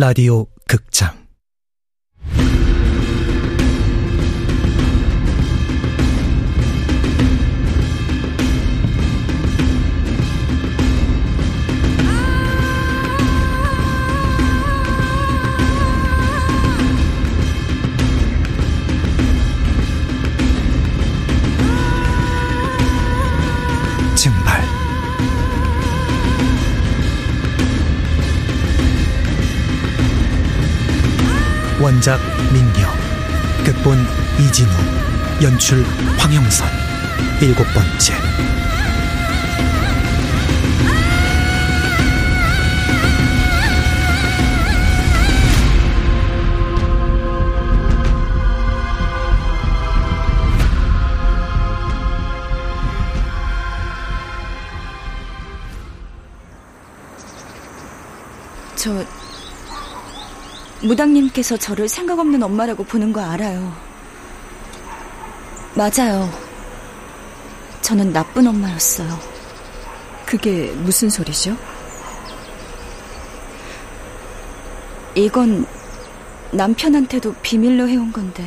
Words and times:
라디오 0.00 0.46
극장 0.68 1.17
원작 31.80 32.18
민경 32.52 32.90
극본 33.64 34.04
이진우 34.40 34.70
연출 35.42 35.84
황영선. 36.18 36.68
일곱 37.40 37.64
번째. 37.72 38.14
저 58.74 59.17
무당님께서 60.82 61.56
저를 61.56 61.88
생각 61.88 62.18
없는 62.18 62.42
엄마라고 62.42 62.84
보는 62.84 63.12
거 63.12 63.20
알아요. 63.20 63.74
맞아요. 65.74 66.30
저는 67.82 68.12
나쁜 68.12 68.46
엄마였어요. 68.46 69.18
그게 70.26 70.70
무슨 70.76 71.08
소리죠? 71.08 71.56
이건 75.14 75.66
남편한테도 76.52 77.34
비밀로 77.42 77.88
해온 77.88 78.12
건데. 78.12 78.44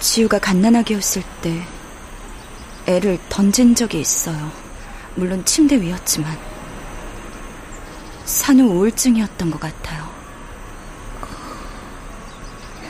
지우가 0.00 0.38
갓난아기였을 0.38 1.22
때 1.42 1.62
애를 2.86 3.18
던진 3.28 3.74
적이 3.74 4.00
있어요. 4.00 4.50
물론 5.14 5.44
침대 5.44 5.80
위였지만. 5.80 6.57
산후 8.28 8.62
우울증이었던 8.64 9.50
것 9.50 9.58
같아요. 9.58 10.06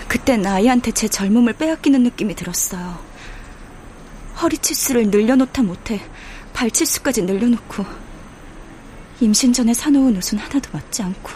그땐 0.09 0.45
아이한테 0.45 0.91
제 0.91 1.07
젊음을 1.07 1.53
빼앗기는 1.53 2.03
느낌이 2.03 2.35
들었어요. 2.35 2.99
허리 4.43 4.59
치수를 4.59 5.11
늘려놓다 5.11 5.63
못해 5.63 6.01
발 6.53 6.71
치수까지 6.71 7.23
늘려놓고 7.23 7.85
임신 9.21 9.53
전에 9.53 9.75
사놓은 9.75 10.17
옷은 10.17 10.39
하나도 10.39 10.71
맞지 10.73 11.03
않고 11.03 11.31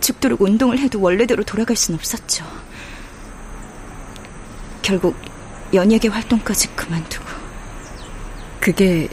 죽도록 0.00 0.40
운동을 0.42 0.78
해도 0.78 1.00
원래대로 1.00 1.44
돌아갈 1.44 1.76
순 1.76 1.94
없었죠. 1.94 2.44
결국 4.82 5.16
연예계 5.72 6.08
활동까지 6.08 6.74
그만두고 6.74 7.24
그게 8.60 9.08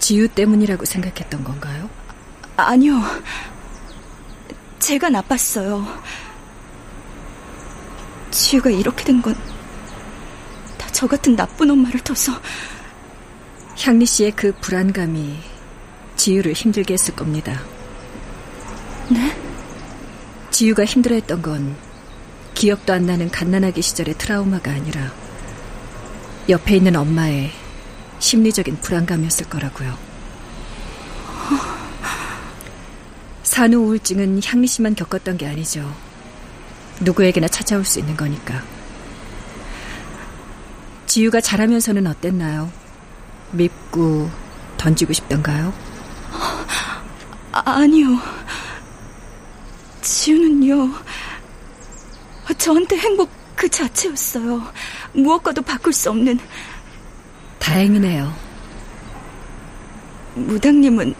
지유 0.00 0.26
때문이라고 0.26 0.84
생각했던 0.84 1.44
건가요? 1.44 2.01
아니요. 2.56 3.00
제가 4.78 5.10
나빴어요. 5.10 5.86
지우가 8.30 8.70
이렇게 8.70 9.04
된 9.04 9.20
건 9.22 9.34
다 10.78 10.88
저 10.92 11.06
같은 11.06 11.34
나쁜 11.36 11.70
엄마를 11.70 12.00
둬서 12.00 12.32
향리 13.80 14.06
씨의 14.06 14.32
그 14.32 14.52
불안감이 14.60 15.36
지유를 16.16 16.52
힘들게 16.52 16.94
했을 16.94 17.16
겁니다. 17.16 17.60
네? 19.08 19.36
지유가 20.50 20.84
힘들어했던 20.84 21.42
건 21.42 21.76
기억도 22.54 22.92
안 22.92 23.06
나는 23.06 23.30
갓난아기 23.30 23.82
시절의 23.82 24.16
트라우마가 24.18 24.70
아니라 24.70 25.10
옆에 26.48 26.76
있는 26.76 26.94
엄마의 26.96 27.50
심리적인 28.20 28.76
불안감이었을 28.80 29.48
거라고요. 29.48 29.96
산후 33.52 33.76
우울증은 33.80 34.40
향리 34.42 34.66
씨만 34.66 34.94
겪었던 34.94 35.36
게 35.36 35.46
아니죠. 35.46 35.94
누구에게나 37.00 37.48
찾아올 37.48 37.84
수 37.84 37.98
있는 37.98 38.16
거니까. 38.16 38.62
지유가 41.04 41.38
자라면서는 41.38 42.06
어땠나요? 42.06 42.72
밉고 43.50 44.30
던지고 44.78 45.12
싶던가요? 45.12 45.74
아, 47.52 47.62
아니요. 47.62 48.18
지우는요. 50.00 50.90
저한테 52.56 52.96
행복 52.96 53.28
그 53.54 53.68
자체였어요. 53.68 54.62
무엇과도 55.12 55.60
바꿀 55.60 55.92
수 55.92 56.08
없는. 56.08 56.38
다행이네요. 57.58 58.34
무당님은 60.36 61.14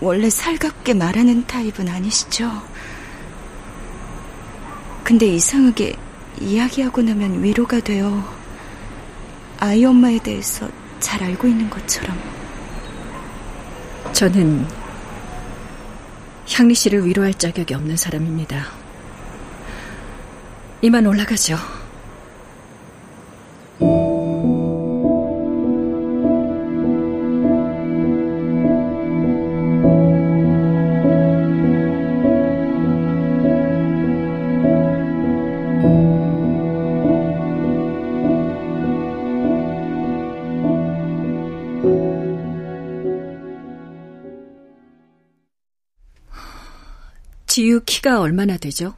원래 0.00 0.28
살갑게 0.28 0.94
말하는 0.94 1.46
타입은 1.46 1.88
아니시죠? 1.88 2.50
근데 5.02 5.26
이상하게 5.26 5.96
이야기하고 6.40 7.00
나면 7.02 7.42
위로가 7.42 7.80
돼요. 7.80 8.24
아이 9.58 9.84
엄마에 9.84 10.18
대해서 10.18 10.68
잘 11.00 11.22
알고 11.22 11.46
있는 11.46 11.70
것처럼. 11.70 12.18
저는 14.12 14.66
향리 16.52 16.74
씨를 16.74 17.06
위로할 17.06 17.34
자격이 17.34 17.74
없는 17.74 17.96
사람입니다. 17.96 18.66
이만 20.82 21.06
올라가죠. 21.06 21.75
지유 47.66 47.80
키가 47.84 48.20
얼마나 48.20 48.56
되죠? 48.56 48.94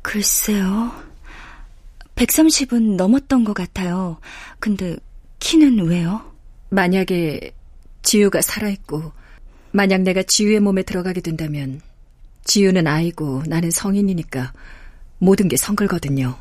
글쎄요. 0.00 0.90
130은 2.14 2.96
넘었던 2.96 3.44
것 3.44 3.52
같아요. 3.52 4.16
근데 4.58 4.96
키는 5.40 5.86
왜요? 5.86 6.32
만약에 6.70 7.52
지유가 8.00 8.40
살아있고, 8.40 9.12
만약 9.72 10.00
내가 10.00 10.22
지유의 10.22 10.60
몸에 10.60 10.84
들어가게 10.84 11.20
된다면, 11.20 11.82
지유는 12.44 12.86
아이고 12.86 13.42
나는 13.46 13.70
성인이니까 13.70 14.54
모든 15.18 15.48
게 15.48 15.58
성글거든요. 15.58 16.34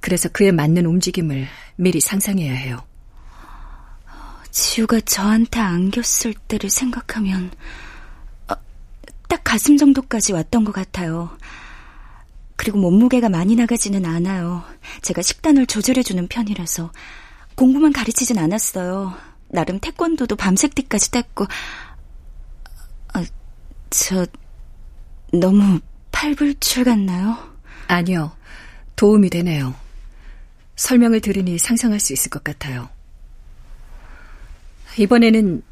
그래서 0.00 0.28
그에 0.30 0.50
맞는 0.50 0.84
움직임을 0.84 1.46
미리 1.76 2.00
상상해야 2.00 2.52
해요. 2.52 2.84
지우가 4.50 5.02
저한테 5.02 5.60
안겼을 5.60 6.34
때를 6.48 6.70
생각하면 6.70 7.52
가슴 9.50 9.76
정도까지 9.76 10.32
왔던 10.32 10.62
것 10.62 10.70
같아요. 10.70 11.36
그리고 12.54 12.78
몸무게가 12.78 13.28
많이 13.28 13.56
나가지는 13.56 14.06
않아요. 14.06 14.62
제가 15.02 15.22
식단을 15.22 15.66
조절해주는 15.66 16.28
편이라서 16.28 16.92
공부만 17.56 17.92
가르치진 17.92 18.38
않았어요. 18.38 19.12
나름 19.48 19.80
태권도도 19.80 20.36
밤새띠까지 20.36 21.10
뗐고 21.10 21.48
아, 23.12 23.24
저 23.90 24.24
너무 25.32 25.80
팔불출 26.12 26.84
같나요? 26.84 27.36
아니요. 27.88 28.30
도움이 28.94 29.30
되네요. 29.30 29.74
설명을 30.76 31.22
들으니 31.22 31.58
상상할 31.58 31.98
수 31.98 32.12
있을 32.12 32.30
것 32.30 32.44
같아요. 32.44 32.88
이번에는 34.96 35.64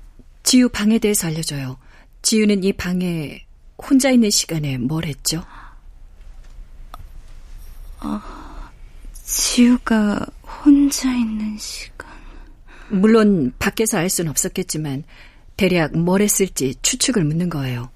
지유 0.42 0.68
방에 0.68 0.98
대해서 0.98 1.28
알려줘요. 1.28 1.78
지유는 2.22 2.64
이 2.64 2.72
방에 2.72 3.46
혼자 3.78 4.10
있는 4.10 4.30
시간에 4.30 4.76
뭘 4.76 5.06
했죠? 5.06 5.44
어, 8.00 8.20
지유가 9.12 10.24
혼자 10.64 11.10
있는 11.12 11.56
시간. 11.58 12.08
물론 12.88 13.52
밖에서 13.58 13.98
알 13.98 14.08
수는 14.08 14.30
없었겠지만 14.30 15.04
대략 15.56 15.96
뭘 15.96 16.22
했을지 16.22 16.74
추측을 16.82 17.24
묻는 17.24 17.48
거예요. 17.48 17.90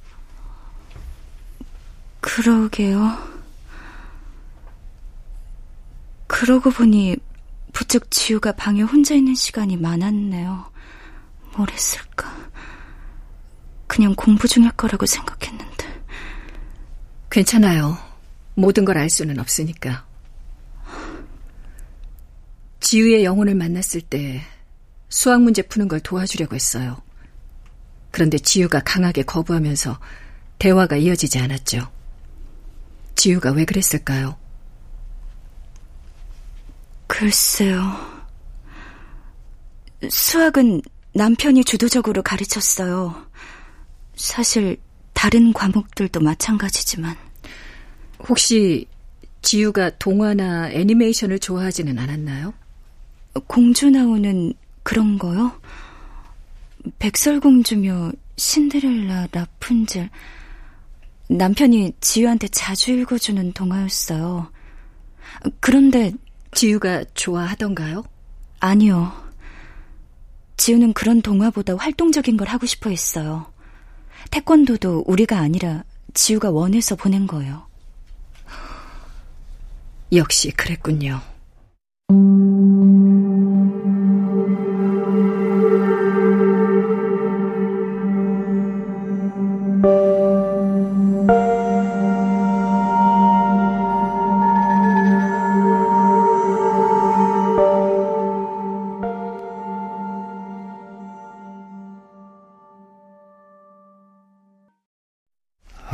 그러게요. 2.21 3.33
그러고 6.27 6.71
보니 6.71 7.17
부쩍 7.73 8.11
지우가 8.11 8.53
방에 8.53 8.83
혼자 8.83 9.15
있는 9.15 9.35
시간이 9.35 9.77
많았네요. 9.77 10.71
뭘 11.57 11.71
했을까? 11.71 12.35
그냥 13.93 14.15
공부 14.15 14.49
중일 14.49 14.71
거라고 14.73 15.05
생각했는데. 15.05 16.03
괜찮아요. 17.29 17.99
모든 18.55 18.87
걸 18.87 18.97
알 18.97 19.11
수는 19.11 19.39
없으니까. 19.39 20.07
지우의 22.81 23.23
영혼을 23.23 23.55
만났을 23.55 24.01
때 24.01 24.41
수학 25.11 25.43
문제 25.43 25.61
푸는 25.61 25.89
걸 25.89 26.01
도와주려고 26.01 26.55
했어요. 26.55 27.03
그런데 28.11 28.39
지우가 28.39 28.81
강하게 28.81 29.25
거부하면서 29.25 30.01
대화가 30.59 30.97
이어지지 30.97 31.39
않았죠. 31.39 31.93
지우가 33.15 33.51
왜 33.53 33.67
그랬을까요? 33.67 34.39
글쎄요. 37.09 37.83
수학은 40.09 40.81
남편이 41.13 41.65
주도적으로 41.65 42.23
가르쳤어요. 42.23 43.31
사실 44.23 44.77
다른 45.15 45.53
과목들도 45.53 46.21
마찬가지지만. 46.21 47.17
혹시 48.29 48.87
지우가 49.43 49.99
동화나 49.99 50.71
애니메이션을 50.71 51.41
좋아하지는 51.41 51.99
않았나요? 51.99 52.55
공주 53.49 53.91
나오는 53.91 54.55
그런 54.85 55.19
거요? 55.19 55.61
백설공주며 57.01 58.13
신데렐라, 58.37 59.27
라푼젤. 59.33 60.09
남편이 61.29 61.95
지우한테 62.01 62.47
자주 62.47 62.93
읽어주는 62.93 63.53
동화였어요. 63.53 64.53
그런데 65.59 66.13
지우가 66.53 67.07
좋아하던가요? 67.15 68.05
아니요. 68.61 69.13
지우는 70.59 70.93
그런 70.93 71.23
동화보다 71.23 71.75
활동적인 71.77 72.37
걸 72.37 72.47
하고 72.47 72.67
싶어 72.67 72.89
했어요. 72.89 73.52
태권도도 74.31 75.05
우리가 75.07 75.39
아니라 75.39 75.85
지우가 76.15 76.51
원해서 76.51 76.97
보낸 76.97 77.27
거예요. 77.27 77.67
역시 80.13 80.51
그랬군요. 80.51 81.21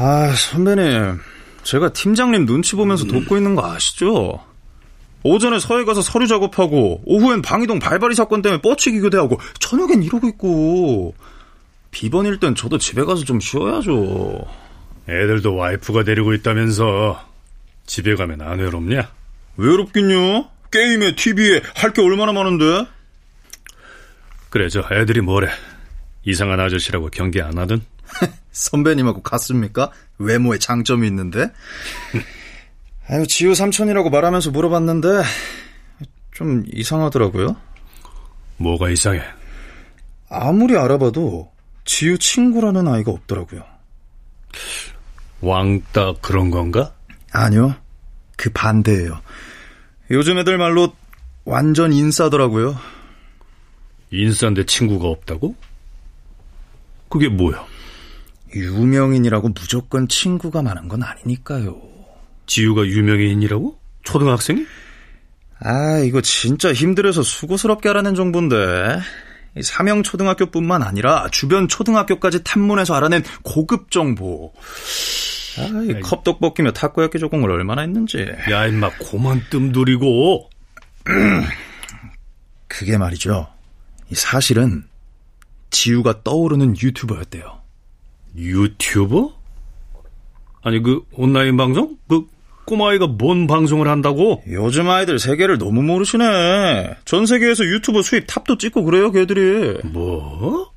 아, 0.01 0.33
선배님. 0.33 1.19
제가 1.65 1.93
팀장님 1.93 2.47
눈치 2.47 2.77
보면서 2.77 3.05
돕고 3.05 3.37
있는 3.37 3.55
거 3.57 3.69
아시죠? 3.69 4.41
오전에 5.25 5.59
서해 5.59 5.85
가서 5.85 6.01
서류 6.03 6.29
작업하고 6.29 7.03
오후엔 7.05 7.43
방이동 7.43 7.81
발발이 7.81 8.15
사건 8.15 8.41
때문에 8.41 8.63
뻗치기 8.63 9.01
교대하고 9.01 9.41
저녁엔 9.59 10.05
이러고 10.05 10.29
있고 10.29 11.15
비번일 11.91 12.39
땐 12.39 12.55
저도 12.55 12.79
집에 12.79 13.03
가서 13.05 13.25
좀 13.25 13.41
쉬어야죠. 13.41 14.47
애들도 15.09 15.57
와이프가 15.57 16.05
데리고 16.05 16.33
있다면서 16.33 17.21
집에 17.87 18.15
가면 18.15 18.41
안 18.43 18.61
외롭냐? 18.61 19.11
외롭긴요. 19.57 20.49
게임에 20.71 21.17
TV에 21.17 21.63
할 21.75 21.93
게 21.93 22.03
얼마나 22.03 22.33
많은데. 22.33 22.87
그래 24.51 24.69
저 24.69 24.85
애들이 24.93 25.21
뭐래? 25.23 25.49
이상한 26.25 26.61
아저씨라고 26.61 27.09
경계 27.09 27.43
안 27.43 27.59
하든? 27.59 27.81
선배님하고 28.53 29.23
같습니까? 29.23 29.91
외모에 30.19 30.59
장점이 30.59 31.07
있는데. 31.09 31.51
아유, 33.09 33.27
지우 33.27 33.55
삼촌이라고 33.55 34.11
말하면서 34.11 34.51
물어봤는데 34.51 35.23
좀 36.33 36.65
이상하더라고요. 36.73 37.57
뭐가 38.59 38.91
이상해? 38.91 39.23
아무리 40.29 40.77
알아봐도 40.77 41.51
지우 41.85 42.19
친구라는 42.19 42.87
아이가 42.87 43.13
없더라고요. 43.13 43.65
왕따 45.41 46.15
그런 46.21 46.51
건가? 46.51 46.95
아니요. 47.33 47.75
그 48.37 48.51
반대예요. 48.51 49.21
요즘 50.11 50.39
애들 50.39 50.59
말로 50.59 50.93
완전 51.45 51.93
인싸더라고요. 51.93 52.77
인싸인데 54.11 54.65
친구가 54.67 55.09
없다고? 55.09 55.55
그게 57.09 57.29
뭐야? 57.29 57.65
유명인이라고 58.55 59.51
무조건 59.51 60.09
친구가 60.09 60.63
많은 60.63 60.89
건 60.89 61.03
아니니까요. 61.03 61.81
지우가 62.47 62.87
유명인이라고? 62.87 63.79
초등학생이? 64.05 64.65
아, 65.61 65.99
이거 65.99 66.21
진짜 66.21 66.73
힘들어서 66.73 67.23
수고스럽게 67.23 67.89
알아낸 67.89 68.15
정보인데. 68.15 69.01
삼형 69.61 70.03
초등학교뿐만 70.03 70.83
아니라 70.83 71.29
주변 71.31 71.69
초등학교까지 71.69 72.45
탐문해서 72.45 72.95
알아낸 72.95 73.23
고급 73.43 73.91
정보. 73.91 74.53
아, 75.59 75.83
이 75.83 76.01
컵떡볶이며 76.01 76.73
타코야끼 76.73 77.19
조공을 77.19 77.51
얼마나 77.51 77.83
했는지. 77.83 78.27
야, 78.51 78.67
임마, 78.67 78.91
고만 78.99 79.43
뜸들이고. 79.51 80.49
그게 82.69 82.97
말이죠. 82.97 83.49
사실은 84.13 84.85
지우가 85.71 86.23
떠오르는 86.23 86.77
유튜버였대요. 86.81 87.58
유튜버? 88.37 89.33
아니, 90.63 90.83
그 90.83 91.03
온라인 91.13 91.57
방송? 91.57 91.97
그 92.09 92.27
꼬마아이가 92.67 93.07
뭔 93.07 93.47
방송을 93.47 93.89
한다고? 93.89 94.43
요즘 94.49 94.89
아이들 94.91 95.19
세계를 95.19 95.57
너무 95.59 95.83
모르시네. 95.83 96.97
전 97.05 97.25
세계에서 97.27 97.65
유튜브 97.65 98.03
수입 98.03 98.25
탑도 98.27 98.59
찍고 98.59 98.85
그래요, 98.85 99.11
걔들이. 99.11 99.79
뭐? 99.85 100.71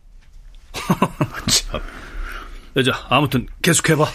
참. 1.49 1.81
자, 2.85 3.05
아무튼 3.09 3.47
계속해봐. 3.61 4.05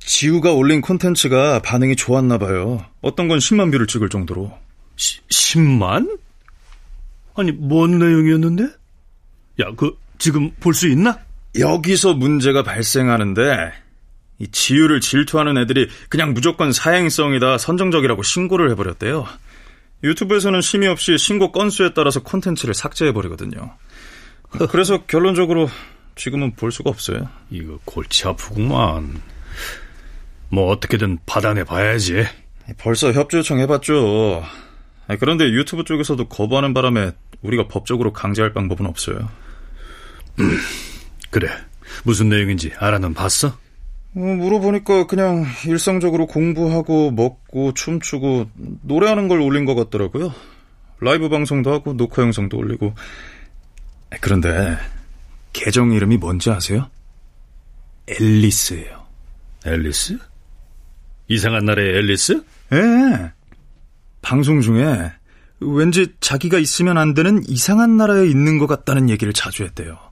지우가 0.00 0.52
올린 0.52 0.80
콘텐츠가 0.80 1.60
반응이 1.62 1.94
좋았나 1.96 2.38
봐요. 2.38 2.84
어떤 3.02 3.28
건 3.28 3.38
10만 3.38 3.70
뷰를 3.70 3.86
찍을 3.86 4.08
정도로. 4.08 4.52
시, 4.96 5.20
10만? 5.28 6.18
아니, 7.36 7.52
뭔 7.52 7.98
내용이었는데? 7.98 8.64
야, 9.60 9.70
그 9.76 9.96
지금 10.18 10.50
볼 10.58 10.74
수 10.74 10.88
있나? 10.88 11.18
여기서 11.58 12.14
문제가 12.14 12.62
발생하는데 12.62 13.72
이 14.38 14.48
지유를 14.48 15.00
질투하는 15.00 15.56
애들이 15.58 15.88
그냥 16.08 16.34
무조건 16.34 16.72
사행성이다 16.72 17.58
선정적이라고 17.58 18.22
신고를 18.22 18.70
해버렸대요. 18.70 19.26
유튜브에서는 20.04 20.60
심의 20.60 20.88
없이 20.88 21.16
신고 21.16 21.52
건수에 21.52 21.94
따라서 21.94 22.22
콘텐츠를 22.22 22.74
삭제해버리거든요. 22.74 23.74
그래서 24.70 25.04
결론적으로 25.06 25.70
지금은 26.16 26.54
볼 26.54 26.70
수가 26.70 26.90
없어요. 26.90 27.28
이거 27.50 27.78
골치 27.84 28.26
아프구만. 28.28 29.20
뭐 30.48 30.70
어떻게든 30.70 31.18
받아내 31.26 31.64
봐야지. 31.64 32.24
벌써 32.78 33.12
협조 33.12 33.38
요청 33.38 33.58
해봤죠. 33.60 34.44
그런데 35.18 35.46
유튜브 35.46 35.84
쪽에서도 35.84 36.28
거부하는 36.28 36.74
바람에 36.74 37.12
우리가 37.42 37.68
법적으로 37.68 38.12
강제할 38.12 38.52
방법은 38.52 38.86
없어요. 38.86 39.28
음, 41.36 41.40
그래. 41.40 41.50
무슨 42.04 42.28
내용인지 42.28 42.72
알아는 42.78 43.14
봤어? 43.14 43.48
어, 43.48 44.20
물어보니까 44.20 45.06
그냥 45.06 45.44
일상적으로 45.66 46.26
공부하고 46.26 47.10
먹고 47.10 47.74
춤추고 47.74 48.50
노래하는 48.82 49.28
걸 49.28 49.40
올린 49.40 49.66
것 49.66 49.74
같더라고요. 49.74 50.32
라이브 51.00 51.28
방송도 51.28 51.70
하고 51.70 51.92
녹화 51.94 52.22
영상도 52.22 52.56
올리고. 52.56 52.94
그런데 54.20 54.78
계정 55.52 55.92
이름이 55.92 56.16
뭔지 56.16 56.50
아세요? 56.50 56.90
앨리스예요. 58.06 59.04
앨리스? 59.66 60.18
이상한 61.28 61.66
나라의 61.66 61.96
앨리스? 61.96 62.42
예. 62.72 62.76
네. 62.76 63.32
방송 64.22 64.60
중에 64.60 65.12
왠지 65.60 66.14
자기가 66.20 66.58
있으면 66.58 66.98
안 66.98 67.14
되는 67.14 67.42
이상한 67.46 67.96
나라에 67.96 68.26
있는 68.26 68.58
것 68.58 68.66
같다는 68.66 69.10
얘기를 69.10 69.32
자주 69.32 69.64
했대요. 69.64 70.05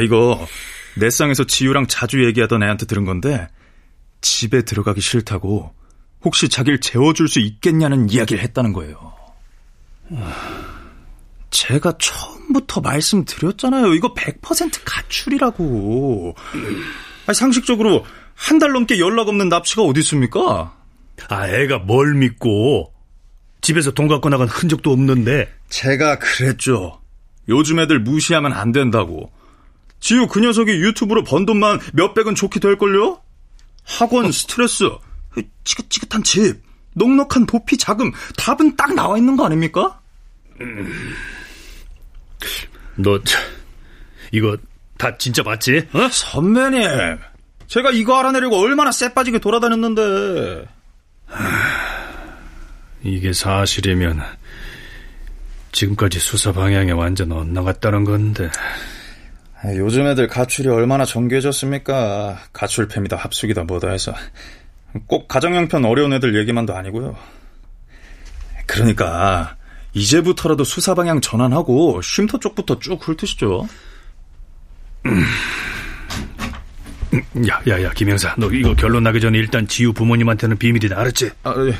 이거 0.00 0.46
넷상에서 0.96 1.44
지유랑 1.44 1.86
자주 1.86 2.24
얘기하던 2.24 2.62
애한테 2.62 2.86
들은 2.86 3.04
건데 3.04 3.48
집에 4.20 4.62
들어가기 4.62 5.00
싫다고 5.00 5.74
혹시 6.24 6.48
자기를 6.48 6.80
재워줄 6.80 7.28
수 7.28 7.40
있겠냐는 7.40 8.08
이야기를 8.08 8.42
했다는 8.42 8.72
거예요. 8.72 9.12
제가 11.50 11.94
처음부터 11.98 12.80
말씀드렸잖아요. 12.80 13.94
이거 13.94 14.14
100% 14.14 14.80
가출이라고. 14.84 16.34
아니, 17.26 17.34
상식적으로 17.34 18.04
한 18.34 18.58
달 18.58 18.72
넘게 18.72 18.98
연락 18.98 19.28
없는 19.28 19.48
납치가 19.48 19.82
어디 19.82 20.00
있습니까? 20.00 20.74
아, 21.28 21.48
애가 21.48 21.80
뭘 21.80 22.14
믿고 22.14 22.92
집에서 23.60 23.92
돈 23.92 24.08
갖고 24.08 24.28
나간 24.28 24.48
흔적도 24.48 24.90
없는데. 24.92 25.52
제가 25.68 26.18
그랬죠. 26.18 27.00
요즘 27.48 27.78
애들 27.78 28.00
무시하면 28.00 28.52
안 28.52 28.72
된다고. 28.72 29.30
지우 30.02 30.26
그 30.26 30.40
녀석이 30.40 30.72
유튜브로 30.72 31.22
번 31.22 31.46
돈만 31.46 31.78
몇백은 31.92 32.34
좋게 32.34 32.58
될걸요? 32.58 33.22
학원, 33.84 34.32
스트레스, 34.32 34.90
지긋지긋한 35.62 36.24
집, 36.24 36.60
넉넉한 36.94 37.46
도피 37.46 37.78
자금, 37.78 38.10
답은 38.36 38.76
딱 38.76 38.94
나와 38.94 39.16
있는 39.16 39.36
거 39.36 39.46
아닙니까? 39.46 40.00
음. 40.60 41.14
너, 42.96 43.20
이거 44.32 44.56
다 44.98 45.16
진짜 45.16 45.44
맞지? 45.44 45.88
어? 45.92 46.08
선배님, 46.08 46.82
제가 47.68 47.92
이거 47.92 48.18
알아내려고 48.18 48.58
얼마나 48.58 48.90
쎄빠지게 48.90 49.38
돌아다녔는데. 49.38 50.66
이게 53.04 53.32
사실이면 53.32 54.20
지금까지 55.70 56.18
수사 56.18 56.52
방향에 56.52 56.90
완전 56.90 57.30
엇나갔다는 57.30 58.04
건데. 58.04 58.50
요즘 59.64 60.06
애들 60.06 60.26
가출이 60.26 60.68
얼마나 60.68 61.04
정교해졌습니까? 61.04 62.38
가출팸이다 62.52 63.16
합숙이다 63.16 63.64
뭐다 63.64 63.90
해서 63.90 64.12
꼭 65.06 65.28
가정형편 65.28 65.84
어려운 65.84 66.12
애들 66.12 66.34
얘기만도 66.36 66.74
아니고요. 66.74 67.16
그러니까 68.66 69.56
이제부터라도 69.94 70.64
수사 70.64 70.94
방향 70.94 71.20
전환하고 71.20 72.02
쉼터 72.02 72.38
쪽부터 72.38 72.78
쭉 72.80 72.98
훑으시죠. 73.00 73.68
야, 77.48 77.60
야, 77.68 77.82
야, 77.82 77.90
김영사, 77.90 78.34
너 78.38 78.50
이거 78.50 78.74
결론 78.74 79.02
나기 79.02 79.20
전에 79.20 79.36
일단 79.38 79.66
지우 79.68 79.92
부모님한테는 79.92 80.56
비밀이다, 80.56 80.98
알았지? 80.98 81.30
아, 81.42 81.54
예. 81.66 81.74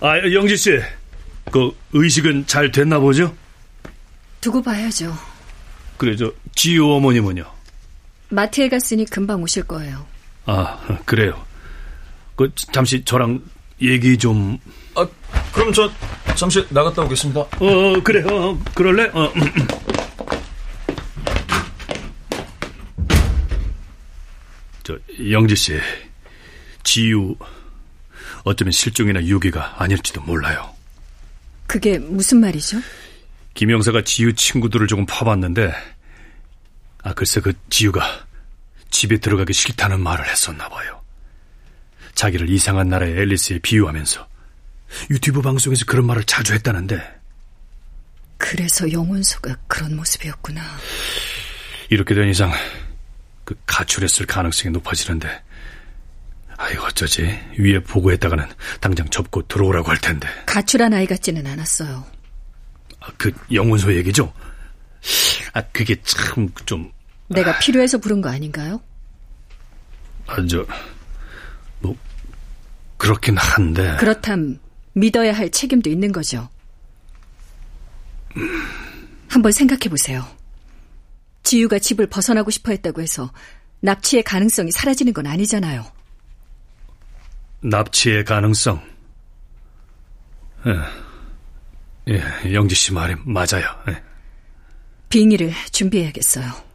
아, 0.00 0.32
영지 0.32 0.56
씨, 0.56 0.80
그 1.50 1.76
의식은 1.92 2.46
잘 2.46 2.70
됐나 2.70 3.00
보죠? 3.00 3.34
두고 4.40 4.62
봐야죠. 4.62 5.12
그래, 6.00 6.16
저 6.16 6.32
지우 6.54 6.92
어머님은요? 6.92 7.44
마트에 8.30 8.70
갔으니 8.70 9.04
금방 9.04 9.42
오실 9.42 9.64
거예요. 9.64 10.06
아, 10.46 10.80
그래요. 11.04 11.44
그 12.36 12.50
잠시 12.72 13.04
저랑 13.04 13.42
얘기 13.82 14.16
좀. 14.16 14.58
아, 14.94 15.06
그럼 15.52 15.70
저 15.74 15.92
잠시 16.36 16.64
나갔다 16.70 17.02
오겠습니다. 17.02 17.40
어, 17.40 18.00
그래, 18.02 18.22
어, 18.22 18.58
그럴래? 18.74 19.10
어. 19.12 19.30
저 24.82 24.98
영지 25.30 25.54
씨, 25.54 25.78
지유 26.82 27.36
어쩌면 28.44 28.72
실종이나 28.72 29.22
유기가 29.26 29.74
아닐지도 29.76 30.22
몰라요. 30.22 30.70
그게 31.66 31.98
무슨 31.98 32.40
말이죠? 32.40 32.78
김영사가 33.54 34.02
지유 34.04 34.34
친구들을 34.34 34.86
조금 34.86 35.06
파봤는데, 35.06 35.72
아 37.02 37.12
글쎄 37.14 37.40
그 37.40 37.52
지유가 37.68 38.26
집에 38.90 39.18
들어가기 39.18 39.52
싫다는 39.52 40.00
말을 40.00 40.28
했었나 40.28 40.68
봐요. 40.68 41.00
자기를 42.14 42.50
이상한 42.50 42.88
나라의 42.88 43.16
앨리스에 43.16 43.60
비유하면서 43.60 44.28
유튜브 45.10 45.40
방송에서 45.42 45.84
그런 45.86 46.06
말을 46.06 46.24
자주 46.24 46.54
했다는데. 46.54 47.20
그래서 48.38 48.90
영원소가 48.90 49.56
그런 49.66 49.96
모습이었구나. 49.96 50.62
이렇게 51.90 52.14
된 52.14 52.28
이상 52.28 52.52
그 53.44 53.56
가출했을 53.66 54.26
가능성이 54.26 54.72
높아지는데 54.72 55.28
아이 56.56 56.76
어쩌지 56.76 57.22
위에 57.58 57.80
보고했다가는 57.80 58.46
당장 58.80 59.08
접고 59.08 59.46
들어오라고 59.48 59.90
할 59.90 59.98
텐데 59.98 60.28
가출한 60.46 60.94
아이 60.94 61.06
같지는 61.06 61.46
않았어요 61.46 62.04
아, 62.06 62.19
그 63.16 63.32
영문소 63.52 63.94
얘기죠? 63.94 64.32
아 65.52 65.62
그게 65.72 65.96
참 66.02 66.48
좀 66.66 66.90
내가 67.28 67.58
필요해서 67.58 67.98
부른 67.98 68.20
거 68.20 68.28
아닌가요? 68.28 68.80
아 70.26 70.36
저 70.46 70.64
뭐 71.80 71.96
그렇긴 72.98 73.36
한데 73.38 73.96
그렇담 73.98 74.58
믿어야 74.92 75.32
할 75.32 75.50
책임도 75.50 75.88
있는 75.90 76.12
거죠 76.12 76.48
한번 79.28 79.52
생각해 79.52 79.88
보세요 79.88 80.24
지유가 81.42 81.78
집을 81.78 82.06
벗어나고 82.06 82.50
싶어 82.50 82.70
했다고 82.72 83.00
해서 83.00 83.32
납치의 83.80 84.22
가능성이 84.24 84.70
사라지는 84.72 85.14
건 85.14 85.26
아니잖아요. 85.26 85.86
납치의 87.62 88.24
가능성? 88.26 88.80
예, 90.66 90.70
예 92.10 92.52
영지 92.52 92.74
씨 92.74 92.92
말이 92.92 93.14
맞아요. 93.24 93.64
예. 93.88 94.02
빙의를 95.08 95.52
준비해야겠어요. 95.70 96.70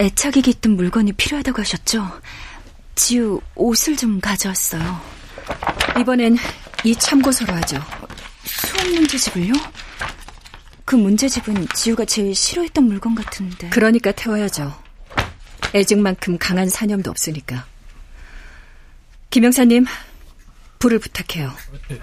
애착이 0.00 0.42
깃든 0.42 0.76
물건이 0.76 1.12
필요하다고 1.12 1.60
하셨죠? 1.60 2.08
지우 2.98 3.40
옷을 3.54 3.96
좀 3.96 4.20
가져왔어요. 4.20 5.00
이번엔 6.00 6.36
이 6.82 6.96
참고서로 6.96 7.54
하죠. 7.54 7.80
수학 8.44 8.88
문제집을요? 8.90 9.52
그 10.84 10.96
문제집은 10.96 11.68
지우가 11.74 12.04
제일 12.06 12.34
싫어했던 12.34 12.84
물건 12.84 13.14
같은데. 13.14 13.68
그러니까 13.70 14.10
태워야죠. 14.10 14.76
애증만큼 15.74 16.38
강한 16.38 16.68
사념도 16.68 17.08
없으니까. 17.10 17.66
김영사님, 19.30 19.86
불을 20.80 20.98
부탁해요. 20.98 21.54
네. 21.88 22.00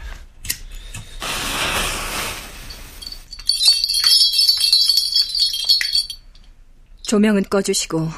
조명은 7.03 7.43
꺼주시고 7.49 8.09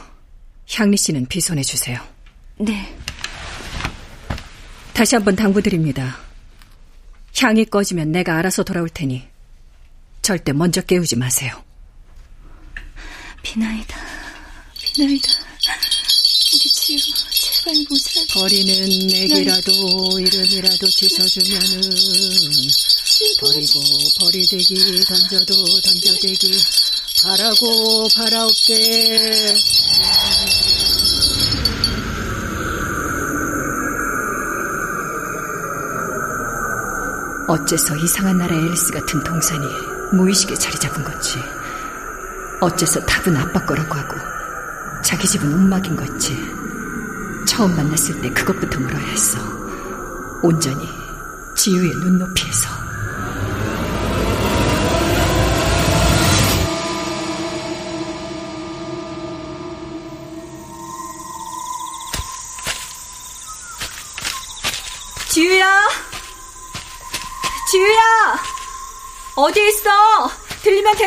향리 0.73 0.95
씨는 0.95 1.25
비손해 1.25 1.63
주세요. 1.63 2.16
네. 2.59 2.95
다시 4.93 5.15
한번 5.15 5.35
당부드립니다. 5.35 6.17
향이 7.39 7.65
꺼지면 7.65 8.11
내가 8.11 8.37
알아서 8.37 8.63
돌아올 8.63 8.89
테니 8.89 9.27
절대 10.23 10.53
먼저 10.53 10.81
깨우지 10.81 11.17
마세요. 11.17 11.63
비나이다, 13.43 13.95
비나이다. 14.81 15.31
우리 16.53 16.59
지우 16.59 16.97
제발 17.29 17.75
무살. 17.89 18.25
버리는 18.33 19.07
내기라도 19.07 20.19
이름이라도 20.19 20.87
주셔주면은 20.87 21.81
버리고 23.39 23.83
버리대기 24.19 25.03
던져도 25.05 25.81
던져대기 25.81 26.51
바라고 27.21 28.07
바라올게. 28.15 29.53
어째서 37.47 37.95
이상한 37.95 38.37
나라의 38.37 38.61
앨리스 38.61 38.91
같은 38.91 39.23
동산이 39.23 39.65
무의식에 40.11 40.53
자리 40.55 40.77
잡은 40.77 41.01
건지, 41.01 41.41
어째서 42.59 42.99
답은 43.05 43.37
아빠 43.37 43.65
거라고 43.65 43.95
하고, 43.95 44.17
자기 45.01 45.25
집은 45.25 45.53
움막인 45.53 45.95
건지, 45.95 46.35
처음 47.47 47.73
만났을 47.73 48.19
때 48.21 48.29
그것부터 48.33 48.81
물어야 48.81 49.05
했어. 49.05 49.39
온전히 50.43 50.89
지유의 51.55 51.89
눈높이에서. 52.03 52.86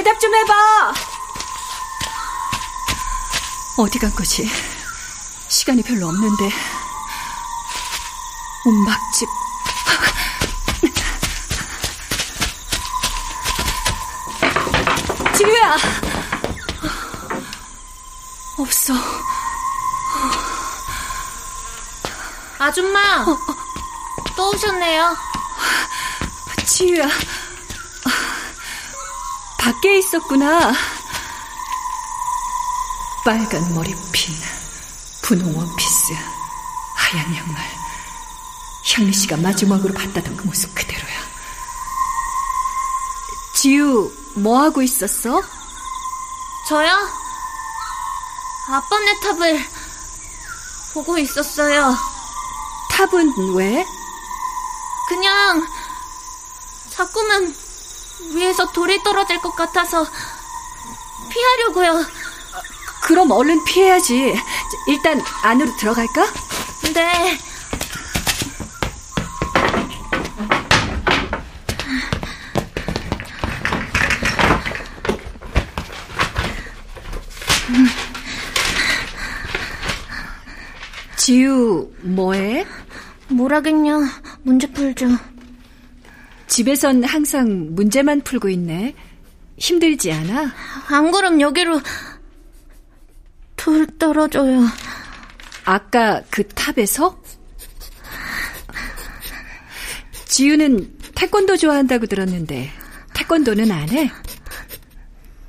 대답 0.01 0.19
좀 0.19 0.35
해봐! 0.35 0.95
어디 3.77 3.99
간 3.99 4.15
거지? 4.15 4.51
시간이 5.47 5.83
별로 5.83 6.09
없는데. 6.09 6.51
온막집. 8.65 9.29
지유야! 15.37 15.77
없어. 18.57 18.95
아줌마! 22.59 23.27
또 24.35 24.51
오셨네요. 24.51 25.15
지유야. 26.65 27.07
밖에 29.61 29.99
있었구나. 29.99 30.73
빨간 33.27 33.75
머리핀, 33.75 34.35
분홍 35.21 35.55
원피스, 35.55 36.15
하얀 36.97 37.37
양말. 37.37 37.63
현리 38.83 39.13
씨가 39.13 39.37
마지막으로 39.37 39.93
봤다던 39.93 40.35
그 40.35 40.47
모습 40.47 40.75
그대로야. 40.75 41.21
지유, 43.55 44.11
뭐 44.35 44.63
하고 44.63 44.81
있었어? 44.81 45.43
저요? 46.67 46.91
아빠네 48.71 49.21
탑을 49.21 49.63
보고 50.95 51.19
있었어요. 51.19 51.95
탑은 52.93 53.55
왜? 53.57 53.85
그냥 55.09 55.67
자꾸만 56.89 57.55
위에서 58.35 58.71
돌이 58.73 59.03
떨어질 59.03 59.41
것 59.41 59.55
같아서 59.55 60.07
피하려고요. 61.31 62.05
그럼 63.03 63.31
얼른 63.31 63.65
피해야지. 63.65 64.35
일단 64.87 65.21
안으로 65.43 65.75
들어갈까? 65.77 66.27
네. 66.95 67.39
지유, 81.17 81.93
뭐해? 82.03 82.67
뭐라겠냐. 83.29 83.99
문제 84.43 84.67
풀죠. 84.71 85.07
집에선 86.51 87.05
항상 87.05 87.69
문제만 87.77 88.23
풀고 88.23 88.49
있네. 88.49 88.95
힘들지 89.57 90.11
않아? 90.13 90.53
안 90.89 91.11
그럼 91.13 91.41
여기로 91.41 91.81
돌 93.57 93.87
떨어져요. 93.99 94.67
아까 95.65 96.23
그 96.29 96.47
탑에서? 96.49 97.23
지유는 100.27 100.99
태권도 101.15 101.57
좋아한다고 101.57 102.07
들었는데 102.07 102.71
태권도는 103.15 103.71
안 103.71 103.89
해? 103.91 104.11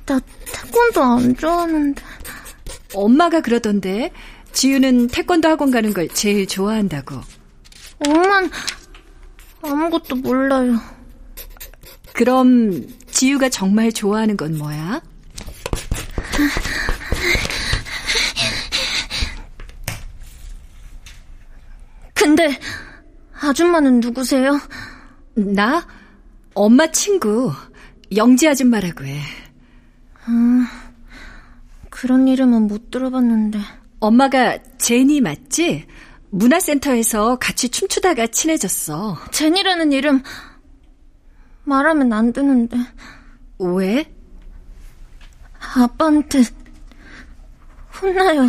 나 0.06 0.20
태권도 0.52 1.02
안 1.02 1.36
좋아하는데. 1.36 2.02
엄마가 2.94 3.40
그러던데 3.40 4.12
지유는 4.52 5.08
태권도 5.08 5.48
학원 5.48 5.72
가는 5.72 5.92
걸 5.92 6.08
제일 6.10 6.46
좋아한다고. 6.46 7.20
엄만 8.06 8.50
아무것도 9.62 10.16
몰라요. 10.16 10.78
그럼 12.12 12.86
지유가 13.10 13.48
정말 13.48 13.92
좋아하는 13.92 14.36
건 14.36 14.58
뭐야? 14.58 15.00
근데 22.14 22.58
아줌마는 23.40 24.00
누구세요? 24.00 24.60
나? 25.34 25.86
엄마 26.54 26.86
친구 26.88 27.52
영지 28.14 28.46
아줌마라고 28.48 29.04
해. 29.04 29.20
그런 31.90 32.28
이름은 32.28 32.68
못 32.68 32.90
들어봤는데. 32.90 33.58
엄마가 34.00 34.58
제니 34.78 35.20
맞지? 35.20 35.86
문화센터에서 36.32 37.36
같이 37.36 37.68
춤추다가 37.68 38.26
친해졌어. 38.28 39.18
제니라는 39.30 39.92
이름 39.92 40.22
말하면 41.64 42.12
안 42.12 42.32
되는데 42.32 42.76
왜? 43.58 44.10
아빠한테 45.76 46.42
혼나요. 48.00 48.48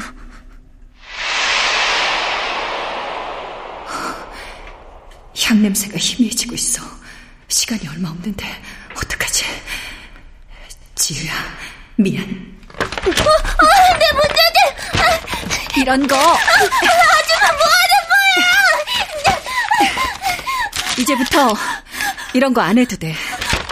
향 5.46 5.62
냄새가 5.62 5.98
희미해지고 5.98 6.56
있어. 6.56 6.82
시간이 7.50 7.86
얼마 7.90 8.10
없는데 8.10 8.46
어떡하지? 8.96 9.46
지유야, 10.96 11.34
미안. 11.98 12.24
어, 12.80 12.86
어, 12.86 13.66
내 14.00 14.12
문제들! 14.14 15.82
이런 15.82 16.08
거. 16.08 16.16
아줌마 16.16 17.52
뭐 17.52 17.66
하는 17.66 17.94
거야! 18.10 18.44
이제부터 20.98 21.54
이런 22.34 22.54
거 22.54 22.62
안 22.62 22.78
해도 22.78 22.96
돼. 22.98 23.08
나, 23.10 23.16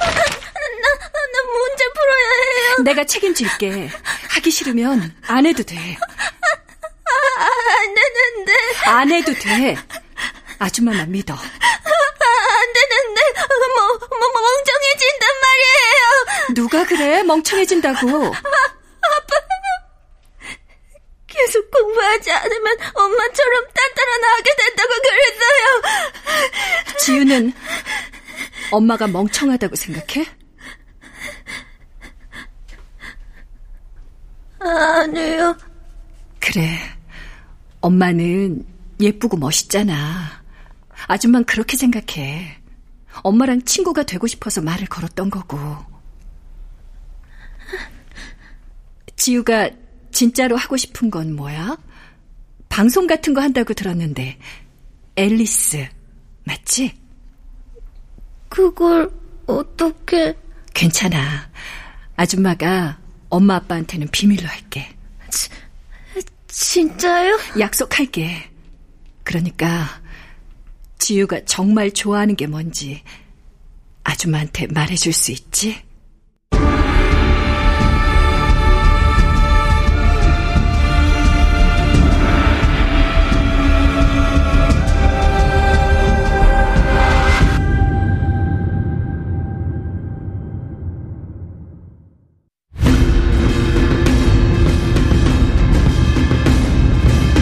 나 0.10 1.42
문제 1.54 1.84
풀어야 1.94 2.30
해요. 2.68 2.76
내가 2.84 3.04
책임질게. 3.06 3.90
하기 4.30 4.52
싫으면 4.52 5.16
안 5.28 5.46
해도 5.46 5.64
돼. 5.64 5.76
아, 7.38 7.44
안 7.44 7.96
되는데. 7.96 8.54
안 8.86 9.12
해도 9.12 9.34
돼. 9.34 9.78
아줌마만 10.60 11.12
믿어. 11.12 11.34
안 11.34 11.40
되는데. 12.74 13.22
뭐, 13.76 13.88
뭐, 13.98 14.20
뭐 14.20 14.42
멍청해진단 14.42 15.30
말이에요. 15.42 16.54
누가 16.56 16.86
그래? 16.86 17.24
멍청해진다고. 17.24 18.34
계속 21.28 21.72
공부하지 21.72 22.32
않으면 22.32 22.78
엄마처럼 22.94 23.66
딴따라나게 23.74 24.56
된다고 24.58 24.90
그랬어요. 25.02 25.82
지유는 27.02 27.52
엄마가 28.72 29.08
멍청하다고 29.08 29.76
생각해? 29.76 30.28
아니요. 34.60 35.58
그래. 36.40 36.78
엄마는 37.82 38.66
예쁘고 39.00 39.38
멋있잖아. 39.38 40.44
아줌만 41.08 41.46
그렇게 41.46 41.76
생각해. 41.76 42.58
엄마랑 43.24 43.64
친구가 43.64 44.04
되고 44.04 44.28
싶어서 44.28 44.62
말을 44.62 44.86
걸었던 44.86 45.32
거고. 45.32 45.58
지우가 49.16 49.72
진짜로 50.12 50.56
하고 50.56 50.78
싶은 50.78 51.10
건 51.10 51.36
뭐야? 51.36 51.78
방송 52.70 53.08
같은 53.08 53.34
거 53.34 53.42
한다고 53.42 53.74
들었는데, 53.74 54.38
앨리스, 55.16 55.90
맞지? 56.44 57.00
그걸 58.50 59.12
어떻게... 59.46 60.36
괜찮아. 60.74 61.50
아줌마가 62.16 63.00
엄마 63.30 63.56
아빠한테는 63.56 64.08
비밀로 64.10 64.48
할게. 64.48 64.96
진짜요? 66.48 67.40
약속할게. 67.60 68.52
그러니까 69.24 70.02
지유가 70.98 71.44
정말 71.46 71.92
좋아하는 71.92 72.36
게 72.36 72.46
뭔지 72.48 73.02
아줌마한테 74.04 74.68
말해줄 74.68 75.14
수 75.14 75.32
있지? 75.32 75.82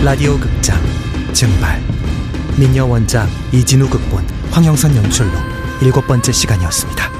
라디오 0.10 0.40
극장 0.40 0.76
증발 1.34 1.80
민여 2.58 2.84
원작 2.84 3.30
이진우 3.54 3.88
극본 3.88 4.26
황영선 4.50 4.96
연출로 4.96 5.30
일곱 5.84 6.08
번째 6.08 6.32
시간이었습니다. 6.32 7.19